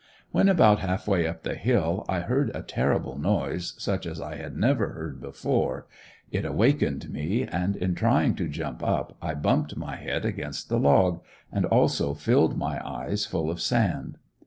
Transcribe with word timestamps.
When 0.31 0.49
about 0.49 0.79
half 0.79 1.07
way 1.07 1.27
up 1.27 1.43
the 1.43 1.53
hill 1.53 2.05
I 2.09 2.21
heard 2.21 2.49
a 2.55 2.63
terrible 2.63 3.19
noise 3.19 3.75
such 3.77 4.07
as 4.07 4.19
I 4.19 4.33
had 4.37 4.57
never 4.57 4.89
heard 4.93 5.21
before, 5.21 5.85
it 6.31 6.43
awakened 6.43 7.11
me, 7.11 7.43
and 7.43 7.75
in 7.75 7.93
trying 7.93 8.33
to 8.37 8.47
jump 8.49 8.81
up 8.81 9.15
I 9.21 9.35
bumped 9.35 9.77
my 9.77 9.97
head 9.97 10.25
against 10.25 10.69
the 10.69 10.79
log, 10.79 11.21
and 11.51 11.65
also 11.67 12.15
filled 12.15 12.57
my 12.57 12.83
eyes 12.83 13.27
full 13.27 13.51
of 13.51 13.61
sand. 13.61 14.17